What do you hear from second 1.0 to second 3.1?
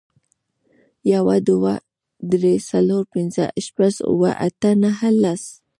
یو, دوه, درې, څلور,